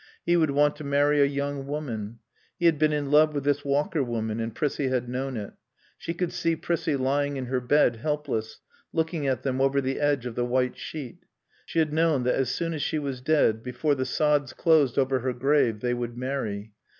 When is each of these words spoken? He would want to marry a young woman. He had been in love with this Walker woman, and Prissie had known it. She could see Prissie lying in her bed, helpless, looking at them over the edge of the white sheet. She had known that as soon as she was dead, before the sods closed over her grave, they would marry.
He 0.25 0.35
would 0.35 0.49
want 0.49 0.75
to 0.77 0.83
marry 0.83 1.21
a 1.21 1.25
young 1.25 1.67
woman. 1.67 2.21
He 2.57 2.65
had 2.65 2.79
been 2.79 2.91
in 2.91 3.11
love 3.11 3.35
with 3.35 3.43
this 3.43 3.63
Walker 3.63 4.01
woman, 4.03 4.39
and 4.39 4.55
Prissie 4.55 4.87
had 4.87 5.07
known 5.07 5.37
it. 5.37 5.53
She 5.95 6.15
could 6.15 6.33
see 6.33 6.55
Prissie 6.55 6.95
lying 6.95 7.37
in 7.37 7.45
her 7.45 7.61
bed, 7.61 7.97
helpless, 7.97 8.61
looking 8.91 9.27
at 9.27 9.43
them 9.43 9.61
over 9.61 9.79
the 9.79 9.99
edge 9.99 10.25
of 10.25 10.33
the 10.33 10.43
white 10.43 10.75
sheet. 10.75 11.19
She 11.67 11.77
had 11.77 11.93
known 11.93 12.23
that 12.23 12.33
as 12.33 12.49
soon 12.49 12.73
as 12.73 12.81
she 12.81 12.97
was 12.97 13.21
dead, 13.21 13.61
before 13.61 13.93
the 13.93 14.05
sods 14.05 14.53
closed 14.53 14.97
over 14.97 15.19
her 15.19 15.33
grave, 15.33 15.81
they 15.81 15.93
would 15.93 16.17
marry. 16.17 16.71